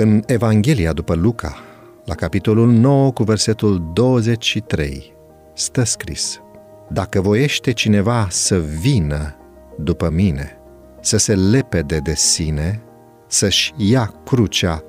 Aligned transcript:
În 0.00 0.22
Evanghelia 0.26 0.92
după 0.92 1.14
Luca, 1.14 1.56
la 2.04 2.14
capitolul 2.14 2.70
9 2.70 3.12
cu 3.12 3.22
versetul 3.22 3.90
23, 3.92 5.12
stă 5.54 5.82
scris 5.82 6.40
Dacă 6.88 7.20
voiește 7.20 7.72
cineva 7.72 8.26
să 8.30 8.58
vină 8.58 9.36
după 9.78 10.10
mine, 10.10 10.58
să 11.00 11.16
se 11.16 11.34
lepede 11.34 11.98
de 11.98 12.14
sine, 12.14 12.82
să-și 13.26 13.74
ia 13.76 14.14
crucea 14.24 14.84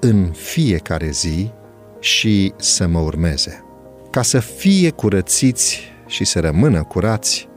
în 0.00 0.30
fiecare 0.32 1.10
zi 1.10 1.50
și 2.00 2.52
să 2.56 2.86
mă 2.86 2.98
urmeze. 2.98 3.64
Ca 4.10 4.22
să 4.22 4.38
fie 4.38 4.90
curățiți 4.90 5.80
și 6.06 6.24
să 6.24 6.40
rămână 6.40 6.82
curați, 6.82 7.48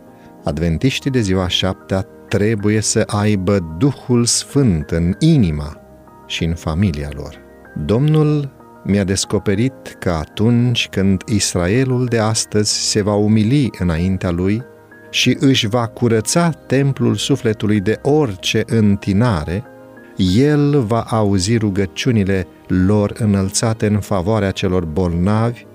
adventiștii 0.43 1.11
de 1.11 1.21
ziua 1.21 1.47
șaptea 1.47 2.01
trebuie 2.29 2.82
să 2.82 3.04
aibă 3.05 3.75
Duhul 3.78 4.25
Sfânt 4.25 4.92
în 4.92 5.15
inima 5.19 5.82
și 6.27 6.43
în 6.43 6.55
familia 6.55 7.09
lor. 7.15 7.39
Domnul 7.86 8.49
mi-a 8.83 9.04
descoperit 9.04 9.95
că 9.99 10.09
atunci 10.09 10.87
când 10.89 11.21
Israelul 11.25 12.05
de 12.05 12.17
astăzi 12.17 12.89
se 12.89 13.01
va 13.01 13.13
umili 13.13 13.69
înaintea 13.79 14.31
lui 14.31 14.63
și 15.09 15.37
își 15.39 15.67
va 15.67 15.87
curăța 15.87 16.50
templul 16.50 17.15
sufletului 17.15 17.79
de 17.79 18.00
orice 18.01 18.63
întinare, 18.65 19.63
el 20.17 20.81
va 20.81 21.01
auzi 21.01 21.57
rugăciunile 21.57 22.47
lor 22.67 23.14
înălțate 23.17 23.87
în 23.87 24.00
favoarea 24.00 24.51
celor 24.51 24.86
bolnavi 24.86 25.65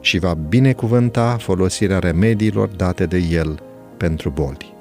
și 0.00 0.18
va 0.18 0.34
binecuvânta 0.34 1.36
folosirea 1.40 1.98
remediilor 1.98 2.68
date 2.68 3.06
de 3.06 3.18
el 3.18 3.58
pentru 3.96 4.30
boli. 4.30 4.74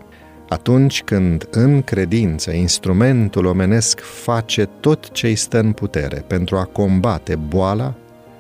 Atunci 0.51 1.03
când 1.03 1.47
în 1.51 1.81
credință 1.81 2.51
instrumentul 2.51 3.45
omenesc 3.45 3.99
face 3.99 4.69
tot 4.79 5.11
ce 5.11 5.27
îi 5.27 5.35
stă 5.35 5.59
în 5.59 5.71
putere 5.71 6.23
pentru 6.27 6.57
a 6.57 6.63
combate 6.63 7.35
boala, 7.35 7.93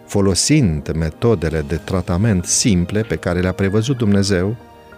folosind 0.05 0.91
metodele 0.95 1.63
de 1.67 1.75
tratament 1.75 2.45
simple 2.45 3.01
pe 3.01 3.15
care 3.15 3.39
le-a 3.39 3.51
prevăzut 3.51 3.97
Dumnezeu, 3.97 4.55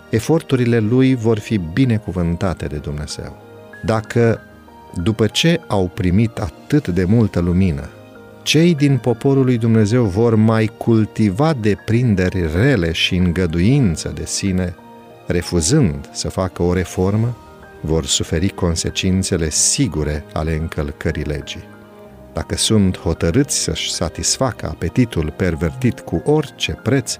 eforturile 0.10 0.80
lui 0.80 1.16
vor 1.16 1.40
fi 1.40 1.58
binecuvântate 1.74 2.66
de 2.66 2.78
Dumnezeu. 2.78 3.38
Dacă, 3.86 4.40
după 5.04 5.28
ce 5.28 5.62
au 5.68 5.92
primit 5.94 6.38
atât 6.38 6.88
de 6.88 7.04
multă 7.04 7.40
lumină, 7.40 7.90
cei 8.44 8.76
din 8.76 8.98
poporul 8.98 9.44
lui 9.44 9.58
Dumnezeu 9.58 10.04
vor 10.04 10.36
mai 10.36 10.72
cultiva 10.78 11.54
deprinderi 11.54 12.50
rele 12.56 12.92
și 12.92 13.16
îngăduință 13.16 14.12
de 14.16 14.26
sine, 14.26 14.76
refuzând 15.26 16.10
să 16.12 16.30
facă 16.30 16.64
o 16.64 16.74
reformă, 16.74 17.38
vor 17.82 18.06
suferi 18.06 18.50
consecințele 18.50 19.50
sigure 19.50 20.26
ale 20.34 20.56
încălcării 20.56 21.24
legii. 21.24 21.64
Dacă 22.34 22.56
sunt 22.56 22.98
hotărâți 22.98 23.58
să-și 23.58 23.94
satisfacă 23.94 24.68
apetitul 24.68 25.34
pervertit 25.38 26.00
cu 26.00 26.22
orice 26.26 26.80
preț, 26.84 27.18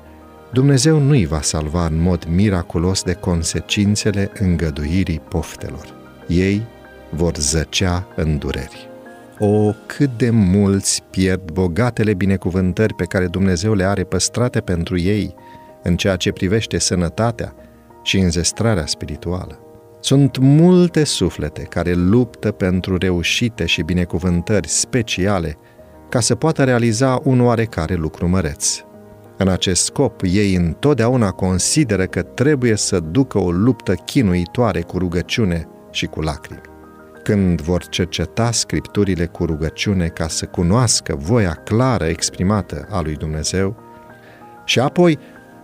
Dumnezeu 0.52 1.00
nu-i 1.00 1.26
va 1.26 1.42
salva 1.42 1.86
în 1.86 2.02
mod 2.02 2.26
miraculos 2.30 3.04
de 3.04 3.14
consecințele 3.14 4.32
îngăduirii 4.40 5.20
poftelor. 5.20 5.94
Ei 6.28 6.66
vor 7.10 7.36
zăcea 7.38 8.08
în 8.16 8.38
dureri. 8.38 8.90
O, 9.40 9.74
cât 9.86 10.18
de 10.18 10.30
mulți 10.30 11.04
pierd 11.10 11.52
bogatele 11.52 12.14
binecuvântări 12.14 12.94
pe 12.94 13.04
care 13.04 13.28
Dumnezeu 13.28 13.74
le 13.74 13.84
are 13.84 14.04
păstrate 14.04 14.60
pentru 14.60 14.98
ei 14.98 15.36
în 15.84 15.96
ceea 15.98 16.16
ce 16.16 16.32
privește 16.32 16.78
sănătatea 16.78 17.54
și 18.04 18.18
înzestrarea 18.18 18.86
spirituală. 18.86 19.60
Sunt 20.00 20.38
multe 20.38 21.04
suflete 21.04 21.62
care 21.62 21.94
luptă 21.94 22.52
pentru 22.52 22.98
reușite 22.98 23.66
și 23.66 23.82
binecuvântări 23.82 24.68
speciale 24.68 25.58
ca 26.10 26.20
să 26.20 26.36
poată 26.36 26.64
realiza 26.64 27.20
un 27.24 27.42
oarecare 27.42 27.94
lucru 27.94 28.28
măreț. 28.28 28.80
În 29.38 29.48
acest 29.48 29.84
scop, 29.84 30.22
ei 30.24 30.56
întotdeauna 30.56 31.32
consideră 31.32 32.06
că 32.06 32.22
trebuie 32.22 32.76
să 32.76 33.00
ducă 33.00 33.40
o 33.40 33.52
luptă 33.52 33.94
chinuitoare 33.94 34.82
cu 34.82 34.98
rugăciune 34.98 35.68
și 35.92 36.06
cu 36.06 36.22
lacrimi. 36.22 36.62
Când 37.24 37.62
vor 37.62 37.88
cerceta 37.88 38.52
scripturile 38.52 39.26
cu 39.26 39.46
rugăciune 39.46 40.08
ca 40.08 40.28
să 40.28 40.46
cunoască 40.46 41.16
voia 41.16 41.54
clară 41.54 42.06
exprimată 42.06 42.88
a 42.90 43.02
lui 43.02 43.16
Dumnezeu 43.16 43.76
și 44.66 44.80
apoi 44.80 45.20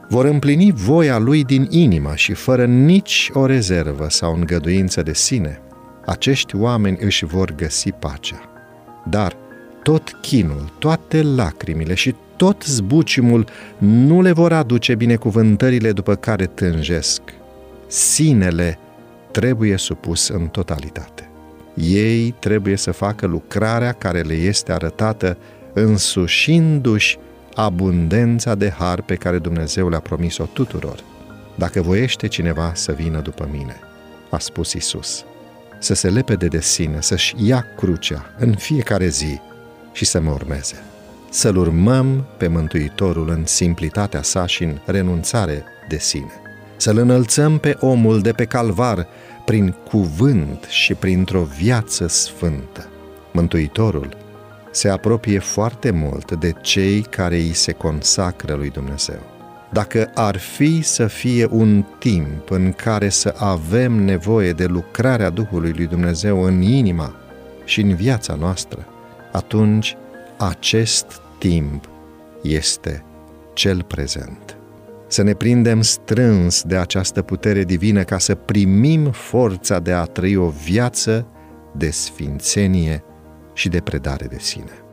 vor 0.10 0.26
împlini 0.26 0.72
voia 0.72 1.18
lui 1.18 1.44
din 1.44 1.68
inimă 1.70 2.12
și 2.16 2.34
fără 2.34 2.66
nici 2.66 3.30
o 3.34 3.46
rezervă 3.46 4.10
sau 4.10 4.34
îngăduință 4.34 5.02
de 5.02 5.14
sine, 5.14 5.62
acești 6.06 6.56
oameni 6.56 6.98
își 7.02 7.26
vor 7.26 7.56
găsi 7.56 7.92
pacea. 7.92 8.50
Dar 9.10 9.36
tot 9.84 10.18
chinul, 10.22 10.74
toate 10.80 11.22
lacrimile 11.22 11.94
și 11.94 12.16
tot 12.36 12.64
zbucimul 12.64 13.46
nu 13.78 14.22
le 14.22 14.32
vor 14.32 14.54
aduce 14.54 14.96
binecuvântările 14.96 15.92
după 15.92 16.16
care 16.16 16.46
tânjesc. 16.46 17.22
Sinele 17.88 18.80
trebuie 19.32 19.78
supus 19.78 20.28
în 20.28 20.48
totalitate. 20.48 21.30
Ei 21.74 22.36
trebuie 22.40 22.76
să 22.76 22.92
facă 22.92 23.26
lucrarea 23.26 23.92
care 23.92 24.22
le 24.22 24.34
este 24.34 24.72
arătată 24.72 25.38
însușindu-și 25.74 27.18
abundența 27.64 28.56
de 28.56 28.70
har 28.70 29.02
pe 29.02 29.16
care 29.16 29.38
Dumnezeu 29.38 29.90
le-a 29.90 30.00
promis-o 30.00 30.44
tuturor. 30.44 31.04
Dacă 31.56 31.82
voiește 31.82 32.28
cineva 32.28 32.72
să 32.76 32.92
vină 32.92 33.20
după 33.20 33.48
mine, 33.52 33.76
a 34.30 34.38
spus 34.38 34.74
Isus, 34.74 35.26
să 35.80 35.94
se 35.94 36.10
lepede 36.10 36.48
de 36.48 36.62
sine, 36.62 37.02
să-și 37.02 37.36
ia 37.38 37.66
crucea 37.78 38.26
în 38.38 38.56
fiecare 38.56 39.08
zi 39.08 39.40
și 39.92 40.06
să 40.06 40.20
mă 40.20 40.32
urmeze. 40.32 40.84
Să-L 41.30 41.58
urmăm 41.58 42.26
pe 42.38 42.48
Mântuitorul 42.48 43.30
în 43.30 43.46
simplitatea 43.46 44.22
sa 44.22 44.46
și 44.46 44.64
în 44.64 44.78
renunțare 44.86 45.64
de 45.88 45.98
sine. 45.98 46.32
Să-L 46.78 46.98
înălțăm 46.98 47.58
pe 47.58 47.78
omul 47.80 48.22
de 48.22 48.32
pe 48.32 48.46
calvar 48.46 49.08
prin 49.46 49.76
cuvânt 49.90 50.64
și 50.70 50.94
printr-o 50.94 51.44
viață 51.44 52.08
sfântă. 52.08 52.90
Mântuitorul 53.32 54.18
se 54.72 54.90
apropie 54.90 55.40
foarte 55.40 55.92
mult 55.92 56.32
de 56.32 56.54
cei 56.62 57.02
care 57.02 57.36
îi 57.36 57.54
se 57.54 57.72
consacră 57.72 58.54
lui 58.54 58.70
Dumnezeu. 58.70 59.20
Dacă 59.72 60.12
ar 60.14 60.38
fi 60.38 60.82
să 60.82 61.08
fie 61.08 61.48
un 61.52 61.86
timp 62.00 62.52
în 62.52 62.72
care 62.72 63.10
să 63.10 63.34
avem 63.38 63.94
nevoie 63.94 64.52
de 64.52 64.66
lucrarea 64.66 65.30
Duhului 65.30 65.74
lui 65.76 65.88
Dumnezeu 65.88 66.44
în 66.44 66.62
inima 66.62 67.16
și 67.66 67.82
în 67.82 67.96
viața 67.96 68.36
noastră, 68.36 68.88
atunci 69.32 69.98
acest 70.38 71.22
timp 71.38 71.90
este 72.42 73.04
cel 73.54 73.84
prezent. 73.84 74.58
Să 75.08 75.24
ne 75.24 75.34
prindem 75.34 75.82
strâns 75.82 76.64
de 76.64 76.76
această 76.76 77.22
putere 77.22 77.64
divină 77.64 78.04
ca 78.04 78.18
să 78.18 78.36
primim 78.36 79.12
forța 79.12 79.80
de 79.80 79.92
a 79.92 80.04
trăi 80.04 80.36
o 80.36 80.50
viață 80.50 81.28
de 81.76 81.90
sfințenie 81.90 83.04
și 83.60 83.70
de 83.70 83.82
predare 83.82 84.26
de 84.26 84.40
sine. 84.40 84.89